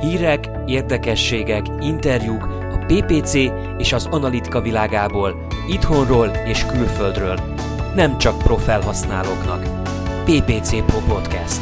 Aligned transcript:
Hírek, 0.00 0.48
érdekességek, 0.66 1.66
interjúk 1.80 2.42
a 2.42 2.84
PPC 2.86 3.34
és 3.78 3.92
az 3.92 4.06
analitika 4.06 4.60
világából, 4.60 5.46
itthonról 5.68 6.28
és 6.28 6.66
külföldről. 6.66 7.40
Nem 7.94 8.18
csak 8.18 8.38
profelhasználóknak. 8.38 9.62
PPC 10.24 10.84
Pro 10.86 10.98
Podcast. 10.98 11.60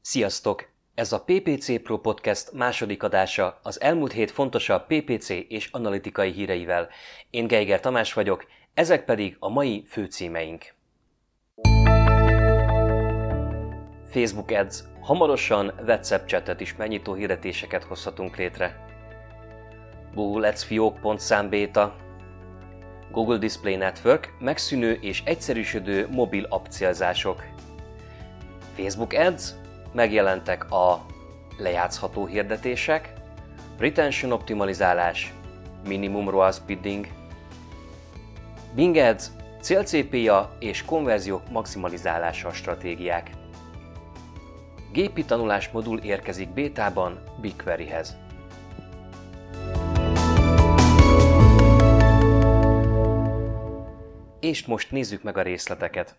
Sziasztok! 0.00 0.68
Ez 0.94 1.12
a 1.12 1.24
PPC 1.24 1.82
Pro 1.82 1.98
Podcast 1.98 2.52
második 2.52 3.02
adása 3.02 3.60
az 3.62 3.80
elmúlt 3.80 4.12
hét 4.12 4.30
fontosabb 4.30 4.86
PPC 4.86 5.28
és 5.28 5.68
analitikai 5.72 6.32
híreivel. 6.32 6.88
Én 7.30 7.46
Geiger 7.46 7.80
Tamás 7.80 8.12
vagyok, 8.12 8.46
ezek 8.74 9.04
pedig 9.04 9.36
a 9.38 9.48
mai 9.48 9.84
főcímeink. 9.88 10.75
Facebook 14.16 14.50
Ads, 14.50 14.84
hamarosan 15.00 15.72
WhatsApp 15.86 16.26
chatet 16.26 16.60
is 16.60 16.76
megnyitó 16.76 17.14
hirdetéseket 17.14 17.84
hozhatunk 17.84 18.36
létre. 18.36 18.76
Google 20.14 20.48
Ads 20.48 20.64
fiók.szám 20.64 21.50
beta, 21.50 21.94
Google 23.10 23.38
Display 23.38 23.76
Network, 23.76 24.34
megszűnő 24.38 24.98
és 25.00 25.22
egyszerűsödő 25.24 26.08
mobil 26.10 26.44
app 26.44 26.66
célzások. 26.66 27.44
Facebook 28.76 29.12
Ads, 29.12 29.44
megjelentek 29.92 30.70
a 30.70 31.06
lejátszható 31.58 32.26
hirdetések, 32.26 33.12
retention 33.78 34.32
optimalizálás, 34.32 35.32
minimum 35.88 36.30
ROAS 36.30 36.60
bidding, 36.66 37.06
Bing 38.74 38.96
Ads, 38.96 39.26
célcépja 39.60 40.56
és 40.58 40.84
konverziók 40.84 41.50
maximalizálása 41.50 42.52
stratégiák. 42.52 43.30
Gépi 44.96 45.24
tanulás 45.24 45.68
modul 45.68 45.98
érkezik 45.98 46.48
bétában 46.48 47.22
BigQueryhez. 47.40 48.16
És 54.40 54.66
most 54.66 54.90
nézzük 54.90 55.22
meg 55.22 55.36
a 55.36 55.42
részleteket. 55.42 56.16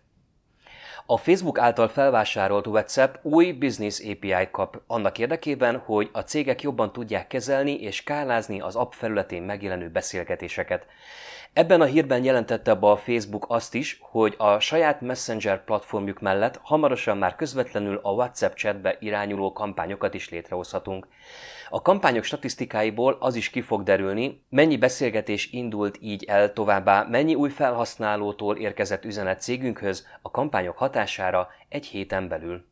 A 1.06 1.16
Facebook 1.16 1.58
által 1.58 1.88
felvásárolt 1.88 2.66
WhatsApp 2.66 3.14
új 3.22 3.52
Business 3.52 4.00
API-t 4.00 4.50
kap 4.50 4.82
annak 4.86 5.18
érdekében, 5.18 5.78
hogy 5.78 6.10
a 6.12 6.20
cégek 6.20 6.62
jobban 6.62 6.92
tudják 6.92 7.26
kezelni 7.26 7.80
és 7.80 7.96
skálázni 7.96 8.60
az 8.60 8.76
app 8.76 8.92
felületén 8.92 9.42
megjelenő 9.42 9.90
beszélgetéseket. 9.90 10.86
Ebben 11.58 11.80
a 11.80 11.84
hírben 11.84 12.24
jelentette 12.24 12.74
be 12.74 12.86
a 12.86 12.96
Facebook 12.96 13.44
azt 13.48 13.74
is, 13.74 13.98
hogy 14.00 14.34
a 14.36 14.58
saját 14.58 15.00
Messenger 15.00 15.64
platformjuk 15.64 16.20
mellett 16.20 16.60
hamarosan 16.62 17.18
már 17.18 17.36
közvetlenül 17.36 18.00
a 18.02 18.12
WhatsApp 18.12 18.54
chatbe 18.54 18.96
irányuló 19.00 19.52
kampányokat 19.52 20.14
is 20.14 20.28
létrehozhatunk. 20.28 21.06
A 21.68 21.82
kampányok 21.82 22.24
statisztikáiból 22.24 23.16
az 23.20 23.34
is 23.34 23.50
ki 23.50 23.60
fog 23.60 23.82
derülni, 23.82 24.42
mennyi 24.48 24.76
beszélgetés 24.76 25.52
indult 25.52 25.98
így 26.00 26.24
el 26.24 26.52
továbbá, 26.52 27.06
mennyi 27.10 27.34
új 27.34 27.50
felhasználótól 27.50 28.56
érkezett 28.56 29.04
üzenet 29.04 29.40
cégünkhöz 29.40 30.06
a 30.22 30.30
kampányok 30.30 30.76
hatására 30.76 31.48
egy 31.68 31.86
héten 31.86 32.28
belül. 32.28 32.64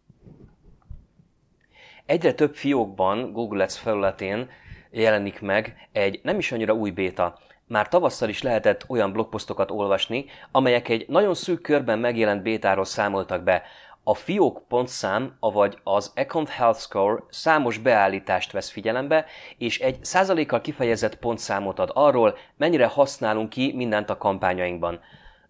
Egyre 2.05 2.33
több 2.35 2.55
fiókban 2.55 3.33
Google 3.33 3.63
Ads 3.63 3.79
felületén 3.79 4.51
jelenik 4.91 5.41
meg 5.41 5.89
egy 5.93 6.21
nem 6.23 6.39
is 6.39 6.53
annyira 6.53 6.75
új 6.75 6.91
béta. 6.91 7.39
Már 7.69 7.89
tavasszal 7.89 8.29
is 8.29 8.43
lehetett 8.43 8.85
olyan 8.89 9.13
blogposztokat 9.13 9.71
olvasni, 9.71 10.25
amelyek 10.53 10.89
egy 10.89 11.05
nagyon 11.09 11.35
szűk 11.35 11.61
körben 11.61 11.99
megjelent 11.99 12.43
bétáról 12.43 12.85
számoltak 12.85 13.43
be, 13.43 13.63
a 14.09 14.15
fiók 14.15 14.63
pontszám, 14.69 15.37
avagy 15.41 15.79
az 15.83 16.13
Account 16.17 16.49
Health 16.49 16.81
Score 16.81 17.23
számos 17.31 17.79
beállítást 17.79 18.53
vesz 18.53 18.71
figyelembe, 18.71 19.25
és 19.59 19.81
egy 19.81 20.05
százalékkal 20.05 20.61
kifejezett 20.61 21.17
pontszámot 21.17 21.79
ad 21.79 21.91
arról, 21.95 22.37
mennyire 22.57 22.87
használunk 22.87 23.49
ki 23.49 23.73
mindent 23.77 24.11
a 24.11 24.17
kampányainkban. 24.17 25.01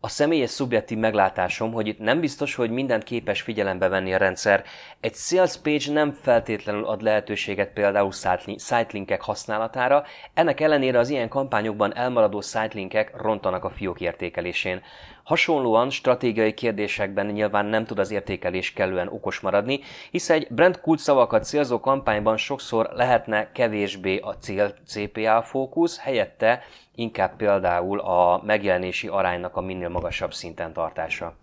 A 0.01 0.09
személyes 0.09 0.51
szubjektív 0.51 0.99
meglátásom, 0.99 1.73
hogy 1.73 1.87
itt 1.87 1.99
nem 1.99 2.21
biztos, 2.21 2.55
hogy 2.55 2.71
mindent 2.71 3.03
képes 3.03 3.41
figyelembe 3.41 3.89
venni 3.89 4.15
a 4.15 4.17
rendszer. 4.17 4.65
Egy 5.01 5.15
sales 5.15 5.57
page 5.57 5.93
nem 5.93 6.13
feltétlenül 6.13 6.85
ad 6.85 7.03
lehetőséget 7.03 7.73
például 7.73 8.13
sitelinkek 8.57 9.23
használatára, 9.23 10.05
ennek 10.35 10.61
ellenére 10.61 10.99
az 10.99 11.09
ilyen 11.09 11.29
kampányokban 11.29 11.97
elmaradó 11.97 12.41
sitelinkek 12.41 13.21
rontanak 13.21 13.65
a 13.65 13.71
fiók 13.71 14.01
értékelésén. 14.01 14.83
Hasonlóan 15.27 15.91
stratégiai 15.91 16.55
kérdésekben 16.55 17.27
nyilván 17.27 17.67
nem 17.67 17.85
tud 17.85 17.99
az 17.99 18.11
értékelés 18.11 18.73
kellően 18.73 19.09
okos 19.09 19.41
maradni, 19.41 19.81
hisz 20.11 20.31
egy 20.31 20.47
brand 20.51 20.81
szavakat 20.95 21.45
célzó 21.45 21.81
kampányban 21.81 22.37
sokszor 22.37 22.91
lehetne 22.95 23.53
kevésbé 23.53 24.19
a 24.19 24.37
cél 24.37 24.75
CPA 24.87 25.43
fókusz, 25.43 25.99
helyette 25.99 26.63
inkább 26.97 27.37
például 27.37 28.01
a 28.01 28.43
megjelenési 28.45 29.09
aránynak 29.09 29.57
a 29.57 29.61
minél 29.61 29.89
magasabb 29.89 30.35
szinten 30.35 30.73
tartása. 30.73 31.37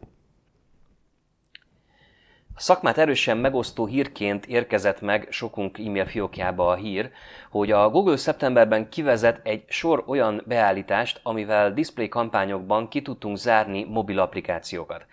A 2.56 2.60
szakmát 2.60 2.98
erősen 2.98 3.38
megosztó 3.38 3.86
hírként 3.86 4.46
érkezett 4.46 5.02
meg 5.02 5.28
sokunk 5.30 5.78
e-mail 5.78 6.06
fiókjába 6.06 6.68
a 6.68 6.76
hír, 6.76 7.12
hogy 7.50 7.72
a 7.72 7.90
Google 7.90 8.18
szeptemberben 8.18 8.90
kivezet 8.90 9.40
egy 9.44 9.64
sor 9.68 10.04
olyan 10.08 10.44
beállítást, 10.46 11.20
amivel 11.24 11.74
display 11.74 12.08
kampányokban 12.08 12.88
ki 12.88 13.02
tudtunk 13.02 13.38
zárni 13.38 13.84
mobil 13.84 14.20
applikációkat. 14.20 15.06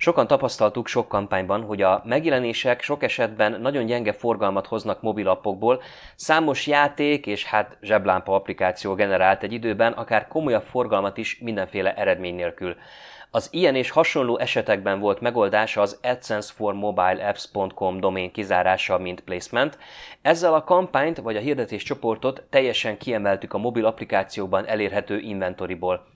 Sokan 0.00 0.26
tapasztaltuk 0.26 0.86
sok 0.86 1.08
kampányban, 1.08 1.62
hogy 1.62 1.82
a 1.82 2.02
megjelenések 2.04 2.82
sok 2.82 3.02
esetben 3.02 3.60
nagyon 3.60 3.86
gyenge 3.86 4.12
forgalmat 4.12 4.66
hoznak 4.66 5.02
mobilappokból, 5.02 5.82
számos 6.16 6.66
játék 6.66 7.26
és 7.26 7.44
hát 7.44 7.76
zseblámpa 7.82 8.34
applikáció 8.34 8.94
generált 8.94 9.42
egy 9.42 9.52
időben 9.52 9.92
akár 9.92 10.28
komolyabb 10.28 10.62
forgalmat 10.62 11.16
is 11.16 11.38
mindenféle 11.38 11.94
eredmény 11.94 12.34
nélkül. 12.34 12.76
Az 13.30 13.48
ilyen 13.52 13.74
és 13.74 13.90
hasonló 13.90 14.38
esetekben 14.38 15.00
volt 15.00 15.20
megoldása 15.20 15.80
az 15.80 15.98
AdSense 16.02 16.52
for 16.54 16.74
Mobile 16.74 17.28
Apps.com 17.28 18.00
domén 18.00 18.32
kizárása, 18.32 18.98
mint 18.98 19.20
placement. 19.20 19.78
Ezzel 20.22 20.54
a 20.54 20.64
kampányt 20.64 21.18
vagy 21.18 21.36
a 21.36 21.40
hirdetés 21.40 21.82
csoportot 21.82 22.42
teljesen 22.50 22.98
kiemeltük 22.98 23.52
a 23.52 23.58
mobil 23.58 23.86
applikációban 23.86 24.66
elérhető 24.66 25.18
inventoriból. 25.18 26.06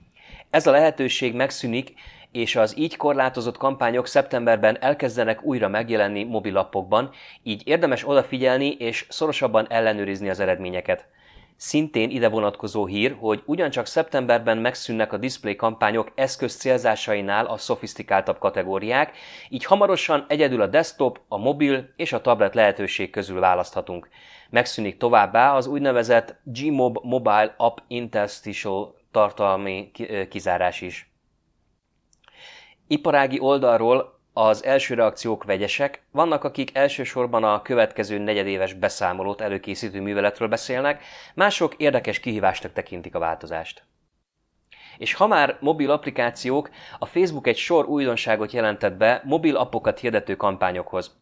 Ez 0.49 0.67
a 0.67 0.71
lehetőség 0.71 1.35
megszűnik, 1.35 1.93
és 2.33 2.55
az 2.55 2.77
így 2.77 2.97
korlátozott 2.97 3.57
kampányok 3.57 4.07
szeptemberben 4.07 4.77
elkezdenek 4.81 5.43
újra 5.43 5.67
megjelenni 5.67 6.23
mobilappokban, 6.23 7.11
így 7.43 7.61
érdemes 7.65 8.07
odafigyelni 8.07 8.69
és 8.69 9.05
szorosabban 9.09 9.67
ellenőrizni 9.69 10.29
az 10.29 10.39
eredményeket. 10.39 11.07
Szintén 11.55 12.09
ide 12.09 12.29
vonatkozó 12.29 12.85
hír, 12.85 13.15
hogy 13.19 13.43
ugyancsak 13.45 13.85
szeptemberben 13.85 14.57
megszűnnek 14.57 15.13
a 15.13 15.17
display 15.17 15.55
kampányok 15.55 16.11
eszköz 16.15 16.55
célzásainál 16.55 17.45
a 17.45 17.57
szofisztikáltabb 17.57 18.37
kategóriák, 18.39 19.17
így 19.49 19.65
hamarosan 19.65 20.25
egyedül 20.27 20.61
a 20.61 20.67
desktop, 20.67 21.19
a 21.27 21.37
mobil 21.37 21.89
és 21.95 22.13
a 22.13 22.21
tablet 22.21 22.55
lehetőség 22.55 23.09
közül 23.09 23.39
választhatunk. 23.39 24.09
Megszűnik 24.49 24.97
továbbá 24.97 25.55
az 25.55 25.67
úgynevezett 25.67 26.35
Gmob 26.43 26.97
Mobile 27.01 27.53
App 27.57 27.77
Interstitial 27.87 28.95
tartalmi 29.11 29.91
kizárás 30.29 30.81
is. 30.81 31.12
Iparági 32.93 33.39
oldalról 33.39 34.19
az 34.33 34.63
első 34.63 34.93
reakciók 34.93 35.43
vegyesek, 35.43 36.03
vannak 36.11 36.43
akik 36.43 36.77
elsősorban 36.77 37.43
a 37.43 37.61
következő 37.61 38.17
negyedéves 38.17 38.73
beszámolót 38.73 39.41
előkészítő 39.41 40.01
műveletről 40.01 40.47
beszélnek, 40.47 41.03
mások 41.35 41.75
érdekes 41.77 42.19
kihívásnak 42.19 42.73
tekintik 42.73 43.15
a 43.15 43.19
változást. 43.19 43.83
És 44.97 45.13
ha 45.13 45.27
már 45.27 45.57
mobil 45.59 45.91
applikációk, 45.91 46.69
a 46.99 47.05
Facebook 47.05 47.47
egy 47.47 47.57
sor 47.57 47.85
újdonságot 47.85 48.51
jelentett 48.51 48.93
be 48.93 49.21
mobil 49.25 49.55
appokat 49.55 49.99
hirdető 49.99 50.35
kampányokhoz. 50.35 51.15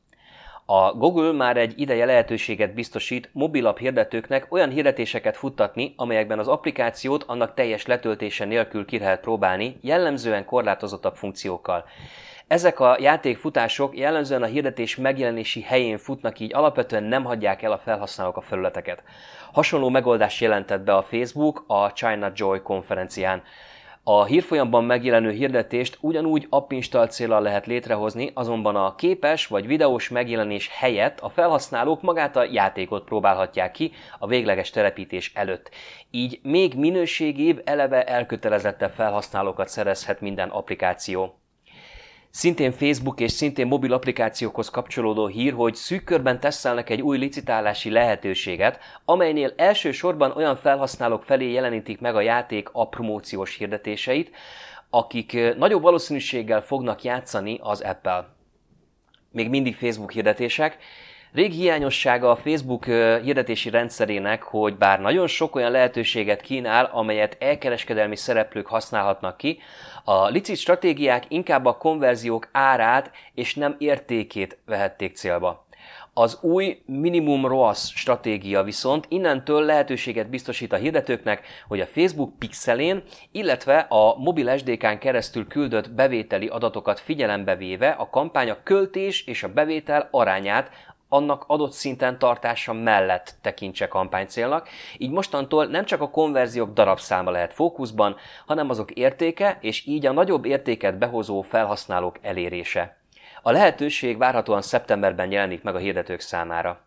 A 0.66 0.92
Google 0.94 1.32
már 1.32 1.58
egy 1.58 1.74
ideje 1.80 2.06
lehetőséget 2.06 2.74
biztosít 2.74 3.30
mobilap 3.34 3.80
hirdetőknek 3.80 4.48
olyan 4.50 4.70
hirdetéseket 4.70 5.38
futtatni, 5.38 5.94
amelyekben 5.98 6.40
az 6.40 6.48
applikációt 6.48 7.24
annak 7.24 7.54
teljes 7.54 7.86
letöltése 7.86 8.46
nélkül 8.46 8.86
ki 8.86 9.00
lehet 9.00 9.22
próbálni, 9.22 9.78
jellemzően 9.82 10.46
korlátozottabb 10.46 11.16
funkciókkal. 11.16 11.86
Ezek 12.48 12.80
a 12.80 12.98
játékfutások 13.00 13.98
jellemzően 13.98 14.44
a 14.44 14.46
hirdetés 14.46 14.96
megjelenési 14.96 15.62
helyén 15.62 15.98
futnak, 15.98 16.40
így 16.40 16.54
alapvetően 16.54 17.04
nem 17.04 17.24
hagyják 17.24 17.62
el 17.62 17.72
a 17.72 17.78
felhasználók 17.78 18.38
a 18.38 18.42
felületeket. 18.42 19.04
Hasonló 19.52 19.90
megoldást 19.90 20.42
jelentett 20.42 20.82
be 20.82 20.96
a 20.96 21.02
Facebook 21.02 21.64
a 21.68 21.92
China 21.92 22.32
Joy 22.36 22.62
konferencián. 22.62 23.44
A 24.04 24.24
hírfolyamban 24.24 24.84
megjelenő 24.84 25.32
hirdetést 25.32 25.98
ugyanúgy 26.02 26.48
app 26.50 26.72
install 26.72 27.08
célral 27.08 27.42
lehet 27.42 27.66
létrehozni, 27.66 28.32
azonban 28.34 28.76
a 28.76 28.96
képes 28.96 29.48
vagy 29.48 29.68
videós 29.68 30.10
megjelenés 30.10 30.70
helyett 30.74 31.20
a 31.20 31.30
felhasználók 31.30 32.02
magát 32.02 32.36
a 32.36 32.44
játékot 32.44 33.04
próbálhatják 33.04 33.72
ki 33.72 33.92
a 34.20 34.28
végleges 34.28 34.70
telepítés 34.70 35.32
előtt. 35.36 35.70
Így 36.12 36.40
még 36.44 36.76
minőségibb, 36.76 37.62
eleve 37.66 38.04
elkötelezettebb 38.04 38.92
felhasználókat 38.92 39.68
szerezhet 39.68 40.22
minden 40.22 40.50
applikáció. 40.50 41.41
Szintén 42.32 42.72
Facebook 42.72 43.20
és 43.20 43.32
szintén 43.32 43.68
mobil 43.68 43.94
applikációkhoz 43.94 44.70
kapcsolódó 44.70 45.28
hír, 45.28 45.54
hogy 45.54 45.76
szűk 45.76 46.04
körben 46.04 46.40
tesztelnek 46.40 46.90
egy 46.90 47.02
új 47.02 47.18
licitálási 47.18 47.90
lehetőséget, 47.90 48.80
amelynél 49.06 49.54
elsősorban 49.56 50.32
olyan 50.32 50.56
felhasználók 50.56 51.24
felé 51.24 51.52
jelenítik 51.52 52.00
meg 52.00 52.16
a 52.16 52.22
játék 52.22 52.70
a 52.72 52.88
promóciós 52.88 53.56
hirdetéseit, 53.56 54.32
akik 54.90 55.56
nagyobb 55.58 55.82
valószínűséggel 55.82 56.62
fognak 56.62 57.04
játszani 57.04 57.60
az 57.62 57.82
Apple. 57.82 58.28
Még 59.32 59.50
mindig 59.50 59.76
Facebook 59.76 60.12
hirdetések, 60.12 60.78
Rég 61.34 61.52
hiányossága 61.52 62.30
a 62.32 62.36
Facebook 62.36 62.86
hirdetési 63.24 63.70
rendszerének, 63.70 64.44
hogy 64.44 64.78
bár 64.78 65.00
nagyon 65.00 65.28
sok 65.28 65.56
olyan 65.56 65.72
lehetőséget 65.72 66.42
kínál, 66.42 66.90
amelyet 66.94 67.38
elkereskedelmi 67.40 68.16
szereplők 68.16 68.68
használhatnak 68.68 69.38
ki, 69.38 69.60
a 70.04 70.28
licit 70.28 70.58
stratégiák 70.58 71.24
inkább 71.28 71.66
a 71.66 71.78
konverziók 71.78 72.50
árát 72.52 73.12
és 73.34 73.56
nem 73.56 73.76
értékét 73.78 74.58
vehették 74.66 75.16
célba. 75.16 75.66
Az 76.14 76.38
új 76.42 76.82
minimum 76.86 77.46
ROAS 77.46 77.92
stratégia 77.96 78.64
viszont 78.64 79.06
innentől 79.10 79.66
lehetőséget 79.66 80.30
biztosít 80.30 80.74
a 80.74 80.76
hirdetőknek, 80.76 81.46
hogy 81.68 81.80
a 81.80 81.86
Facebook 81.86 82.38
pixelén, 82.40 83.04
illetve 83.32 83.78
a 83.78 84.16
mobil 84.18 84.58
SDK-n 84.58 84.98
keresztül 84.98 85.48
küldött 85.48 85.92
bevételi 85.92 86.48
adatokat 86.48 87.00
figyelembe 87.00 87.56
véve 87.56 87.90
a 87.90 88.10
kampány 88.10 88.50
a 88.50 88.64
költés 88.64 89.26
és 89.26 89.44
a 89.44 89.54
bevétel 89.54 90.08
arányát 90.12 90.70
annak 91.14 91.44
adott 91.48 91.72
szinten 91.72 92.20
tartása 92.20 92.74
mellett 92.74 93.36
tekintse 93.42 93.88
kampánycélnak, 93.88 94.70
így 94.98 95.12
mostantól 95.12 95.66
nem 95.66 95.86
csak 95.86 96.02
a 96.02 96.10
konverziók 96.10 96.74
darabszáma 96.74 97.32
lehet 97.32 97.54
fókuszban, 97.54 98.16
hanem 98.46 98.70
azok 98.70 98.92
értéke 98.92 99.58
és 99.62 99.86
így 99.86 100.06
a 100.06 100.12
nagyobb 100.12 100.46
értéket 100.46 100.98
behozó 100.98 101.42
felhasználók 101.42 102.18
elérése. 102.22 102.98
A 103.42 103.52
lehetőség 103.52 104.18
várhatóan 104.18 104.62
szeptemberben 104.62 105.32
jelenik 105.32 105.64
meg 105.64 105.76
a 105.76 105.78
hirdetők 105.78 106.20
számára. 106.20 106.82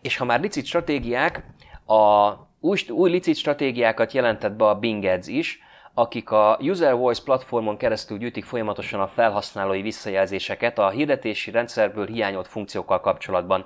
És 0.00 0.16
ha 0.16 0.24
már 0.24 0.40
licit 0.40 0.66
stratégiák, 0.66 1.44
a 1.86 2.32
új, 2.60 2.78
új 2.88 3.10
licit 3.10 3.36
stratégiákat 3.36 4.12
jelentett 4.12 4.52
be 4.52 4.68
a 4.68 4.78
Bing 4.78 5.04
Ads 5.04 5.26
is, 5.26 5.60
akik 5.98 6.30
a 6.30 6.58
User 6.60 6.94
Voice 6.94 7.22
platformon 7.24 7.76
keresztül 7.76 8.18
gyűjtik 8.18 8.44
folyamatosan 8.44 9.00
a 9.00 9.06
felhasználói 9.06 9.82
visszajelzéseket 9.82 10.78
a 10.78 10.88
hirdetési 10.88 11.50
rendszerből 11.50 12.06
hiányolt 12.06 12.48
funkciókkal 12.48 13.00
kapcsolatban. 13.00 13.64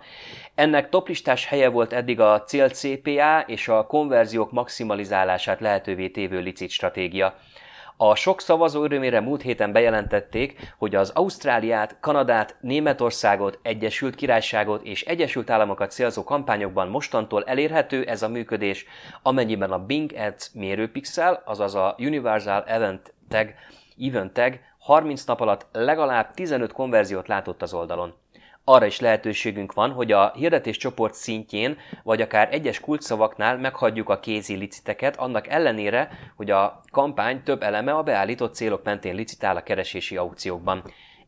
Ennek 0.55 0.88
toplistás 0.88 1.47
helye 1.47 1.69
volt 1.69 1.93
eddig 1.93 2.21
a 2.21 2.43
cél 2.43 2.69
CPA 2.69 3.41
és 3.47 3.69
a 3.69 3.87
konverziók 3.87 4.53
maximalizálását 4.53 5.61
lehetővé 5.61 6.09
tévő 6.09 6.41
licit 6.41 6.71
stratégia. 6.71 7.35
A 8.02 8.14
sok 8.14 8.41
szavazó 8.41 8.85
örömére 8.85 9.20
múlt 9.20 9.43
héten 9.43 9.73
bejelentették, 9.73 10.75
hogy 10.79 10.94
az 10.94 11.11
Ausztráliát, 11.11 11.97
Kanadát, 12.00 12.56
Németországot, 12.61 13.58
Egyesült 13.62 14.14
Királyságot 14.14 14.82
és 14.82 15.02
Egyesült 15.02 15.50
Államokat 15.50 15.91
célzó 15.91 16.25
kampányokban 16.25 16.88
mostantól 16.88 17.44
elérhető 17.44 18.05
ez 18.05 18.23
a 18.23 18.29
működés, 18.29 18.87
amennyiben 19.23 19.70
a 19.70 19.85
Bing 19.85 20.12
Ads 20.17 20.50
mérőpixel, 20.52 21.43
azaz 21.44 21.75
a 21.75 21.94
Universal 21.99 22.64
Event 22.67 23.14
Tag, 23.29 23.55
Event 23.99 24.32
Tag 24.32 24.58
30 24.79 25.25
nap 25.25 25.41
alatt 25.41 25.67
legalább 25.73 26.35
15 26.35 26.73
konverziót 26.73 27.29
látott 27.29 27.62
az 27.62 27.75
oldalon 27.75 28.14
arra 28.65 28.87
is 28.87 29.01
lehetőségünk 29.01 29.73
van, 29.73 29.91
hogy 29.91 30.12
a 30.12 30.33
hirdetés 30.35 30.77
csoport 30.77 31.15
szintjén, 31.15 31.79
vagy 32.03 32.21
akár 32.21 32.49
egyes 32.55 32.81
kulcsszavaknál 32.81 33.59
meghagyjuk 33.59 34.09
a 34.09 34.21
kézi 34.21 34.55
liciteket, 34.55 35.17
annak 35.17 35.49
ellenére, 35.49 36.11
hogy 36.37 36.51
a 36.51 36.81
kampány 36.91 37.43
több 37.43 37.62
eleme 37.62 37.93
a 37.93 38.03
beállított 38.03 38.55
célok 38.55 38.85
mentén 38.85 39.15
licitál 39.15 39.57
a 39.57 39.62
keresési 39.62 40.17
aukciókban. 40.17 40.83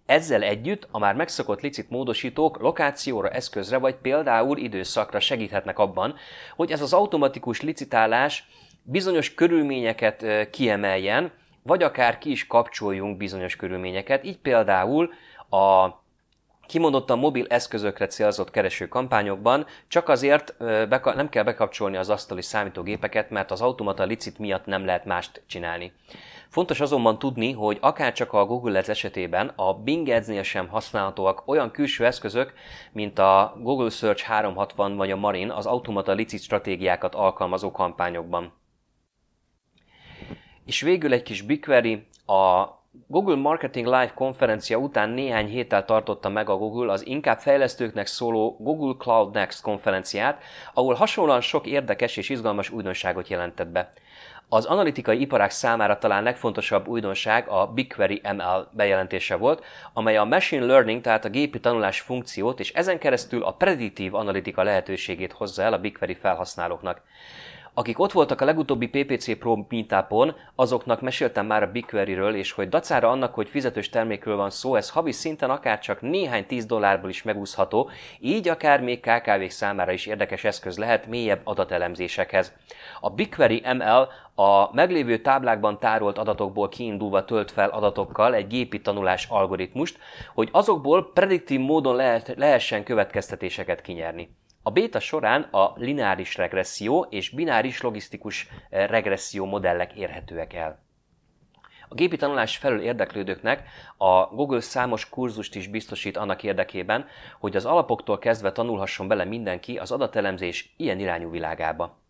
Ezzel 0.06 0.42
együtt 0.42 0.88
a 0.90 0.98
már 0.98 1.14
megszokott 1.14 1.60
licit 1.60 1.90
módosítók 1.90 2.60
lokációra, 2.60 3.28
eszközre 3.28 3.78
vagy 3.78 3.94
például 3.94 4.58
időszakra 4.58 5.20
segíthetnek 5.20 5.78
abban, 5.78 6.14
hogy 6.56 6.70
ez 6.70 6.80
az 6.80 6.92
automatikus 6.92 7.60
licitálás 7.60 8.48
bizonyos 8.82 9.34
körülményeket 9.34 10.50
kiemeljen, 10.50 11.32
vagy 11.62 11.82
akár 11.82 12.18
ki 12.18 12.30
is 12.30 12.46
kapcsoljunk 12.46 13.16
bizonyos 13.16 13.56
körülményeket. 13.56 14.24
Így 14.24 14.38
például 14.38 15.12
a 15.50 15.88
kimondottan 16.72 17.18
mobil 17.18 17.46
eszközökre 17.48 18.06
célzott 18.06 18.50
kereső 18.50 18.88
kampányokban 18.88 19.66
csak 19.88 20.08
azért 20.08 20.54
nem 21.14 21.28
kell 21.28 21.42
bekapcsolni 21.42 21.96
az 21.96 22.08
asztali 22.08 22.42
számítógépeket, 22.42 23.30
mert 23.30 23.50
az 23.50 23.60
automata 23.60 24.04
licit 24.04 24.38
miatt 24.38 24.66
nem 24.66 24.84
lehet 24.84 25.04
mást 25.04 25.42
csinálni. 25.46 25.92
Fontos 26.48 26.80
azonban 26.80 27.18
tudni, 27.18 27.52
hogy 27.52 27.78
akár 27.80 28.12
csak 28.12 28.32
a 28.32 28.44
Google 28.44 28.78
Ads 28.78 28.88
esetében 28.88 29.52
a 29.56 29.74
Bing 29.74 30.08
Ads-nél 30.08 30.42
sem 30.42 30.68
használhatóak 30.68 31.42
olyan 31.46 31.70
külső 31.70 32.06
eszközök, 32.06 32.52
mint 32.92 33.18
a 33.18 33.56
Google 33.58 33.90
Search 33.90 34.22
360 34.22 34.96
vagy 34.96 35.10
a 35.10 35.16
Marin 35.16 35.50
az 35.50 35.66
automata 35.66 36.12
licit 36.12 36.42
stratégiákat 36.42 37.14
alkalmazó 37.14 37.70
kampányokban. 37.70 38.52
És 40.66 40.80
végül 40.80 41.12
egy 41.12 41.22
kis 41.22 41.42
BigQuery, 41.42 42.06
a 42.26 42.64
Google 43.06 43.36
Marketing 43.36 43.86
Live 43.86 44.12
konferencia 44.14 44.78
után 44.78 45.10
néhány 45.10 45.46
héttel 45.46 45.84
tartotta 45.84 46.28
meg 46.28 46.48
a 46.48 46.56
Google 46.56 46.92
az 46.92 47.06
inkább 47.06 47.38
fejlesztőknek 47.38 48.06
szóló 48.06 48.56
Google 48.58 48.94
Cloud 48.98 49.34
Next 49.34 49.62
konferenciát, 49.62 50.42
ahol 50.74 50.94
hasonlóan 50.94 51.40
sok 51.40 51.66
érdekes 51.66 52.16
és 52.16 52.28
izgalmas 52.28 52.70
újdonságot 52.70 53.28
jelentett 53.28 53.68
be. 53.68 53.92
Az 54.48 54.64
analitikai 54.64 55.20
iparák 55.20 55.50
számára 55.50 55.98
talán 55.98 56.22
legfontosabb 56.22 56.88
újdonság 56.88 57.48
a 57.48 57.66
BigQuery 57.66 58.20
ML 58.36 58.68
bejelentése 58.72 59.36
volt, 59.36 59.64
amely 59.92 60.16
a 60.16 60.24
machine 60.24 60.64
learning, 60.64 61.00
tehát 61.00 61.24
a 61.24 61.30
gépi 61.30 61.60
tanulás 61.60 62.00
funkciót 62.00 62.60
és 62.60 62.72
ezen 62.72 62.98
keresztül 62.98 63.42
a 63.42 63.52
prediktív 63.52 64.14
analitika 64.14 64.62
lehetőségét 64.62 65.32
hozza 65.32 65.62
el 65.62 65.72
a 65.72 65.78
BigQuery 65.78 66.14
felhasználóknak. 66.14 67.02
Akik 67.74 67.98
ott 67.98 68.12
voltak 68.12 68.40
a 68.40 68.44
legutóbbi 68.44 68.88
PPC 68.88 69.38
Pro 69.38 69.64
meetupon, 69.68 70.34
azoknak 70.54 71.00
meséltem 71.00 71.46
már 71.46 71.62
a 71.62 71.70
BigQuery-ről, 71.70 72.34
és 72.34 72.52
hogy 72.52 72.68
dacára 72.68 73.10
annak, 73.10 73.34
hogy 73.34 73.48
fizetős 73.48 73.88
termékről 73.88 74.36
van 74.36 74.50
szó, 74.50 74.74
ez 74.74 74.90
havi 74.90 75.12
szinten 75.12 75.50
akár 75.50 75.78
csak 75.78 76.00
néhány 76.00 76.46
tíz 76.46 76.66
dollárból 76.66 77.10
is 77.10 77.22
megúszható, 77.22 77.90
így 78.20 78.48
akár 78.48 78.80
még 78.80 79.00
KKV-k 79.00 79.50
számára 79.50 79.92
is 79.92 80.06
érdekes 80.06 80.44
eszköz 80.44 80.78
lehet 80.78 81.06
mélyebb 81.06 81.40
adatelemzésekhez. 81.44 82.52
A 83.00 83.10
BigQuery 83.10 83.62
ML 83.74 84.08
a 84.34 84.74
meglévő 84.74 85.18
táblákban 85.18 85.78
tárolt 85.78 86.18
adatokból 86.18 86.68
kiindulva 86.68 87.24
tölt 87.24 87.50
fel 87.50 87.68
adatokkal 87.68 88.34
egy 88.34 88.46
gépi 88.46 88.80
tanulás 88.80 89.26
algoritmust, 89.30 89.98
hogy 90.34 90.48
azokból 90.52 91.12
prediktív 91.12 91.60
módon 91.60 91.96
lehet, 91.96 92.34
lehessen 92.36 92.84
következtetéseket 92.84 93.80
kinyerni. 93.80 94.28
A 94.62 94.70
béta 94.70 95.00
során 95.00 95.42
a 95.42 95.72
lineáris 95.76 96.36
regresszió 96.36 97.06
és 97.10 97.30
bináris 97.30 97.80
logisztikus 97.80 98.48
eh, 98.70 98.88
regresszió 98.88 99.44
modellek 99.44 99.92
érhetőek 99.92 100.52
el. 100.52 100.82
A 101.88 101.94
gépi 101.94 102.16
tanulás 102.16 102.56
felül 102.56 102.80
érdeklődőknek 102.80 103.68
a 103.96 104.26
Google 104.26 104.60
számos 104.60 105.08
kurzust 105.08 105.54
is 105.54 105.66
biztosít 105.66 106.16
annak 106.16 106.42
érdekében, 106.42 107.06
hogy 107.40 107.56
az 107.56 107.64
alapoktól 107.64 108.18
kezdve 108.18 108.52
tanulhasson 108.52 109.08
bele 109.08 109.24
mindenki 109.24 109.78
az 109.78 109.90
adatelemzés 109.90 110.74
ilyen 110.76 110.98
irányú 110.98 111.30
világába. 111.30 112.00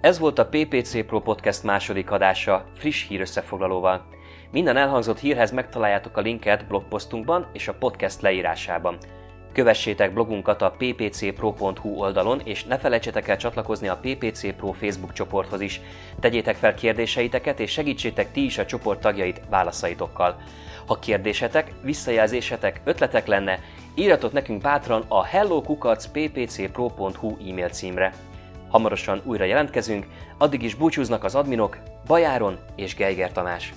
Ez 0.00 0.18
volt 0.18 0.38
a 0.38 0.48
PPC 0.48 1.06
Pro 1.06 1.20
Podcast 1.20 1.62
második 1.62 2.10
adása 2.10 2.66
friss 2.74 3.08
hír 3.08 3.20
összefoglalóval. 3.20 4.17
Minden 4.52 4.76
elhangzott 4.76 5.18
hírhez 5.18 5.50
megtaláljátok 5.50 6.16
a 6.16 6.20
linket 6.20 6.66
blogposztunkban 6.66 7.46
és 7.52 7.68
a 7.68 7.74
podcast 7.74 8.20
leírásában. 8.20 8.98
Kövessétek 9.52 10.12
blogunkat 10.12 10.62
a 10.62 10.74
ppcpro.hu 10.78 11.88
oldalon, 11.88 12.40
és 12.44 12.64
ne 12.64 12.78
felejtsetek 12.78 13.28
el 13.28 13.36
csatlakozni 13.36 13.88
a 13.88 13.98
PPC 14.02 14.56
Pro 14.56 14.72
Facebook 14.72 15.12
csoporthoz 15.12 15.60
is. 15.60 15.80
Tegyétek 16.20 16.56
fel 16.56 16.74
kérdéseiteket, 16.74 17.60
és 17.60 17.70
segítsétek 17.70 18.32
ti 18.32 18.44
is 18.44 18.58
a 18.58 18.66
csoport 18.66 19.00
tagjait 19.00 19.40
válaszaitokkal. 19.48 20.40
Ha 20.86 20.98
kérdésetek, 20.98 21.72
visszajelzésetek, 21.82 22.80
ötletek 22.84 23.26
lenne, 23.26 23.60
írjatok 23.94 24.32
nekünk 24.32 24.62
bátran 24.62 25.04
a 25.08 25.24
hellokukac.ppcpro.hu 25.24 27.36
e-mail 27.50 27.68
címre. 27.68 28.12
Hamarosan 28.68 29.20
újra 29.24 29.44
jelentkezünk, 29.44 30.06
addig 30.38 30.62
is 30.62 30.74
búcsúznak 30.74 31.24
az 31.24 31.34
adminok 31.34 31.78
Bajáron 32.06 32.58
és 32.76 32.94
Geiger 32.94 33.32
Tamás. 33.32 33.72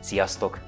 Sziasztok! 0.00 0.67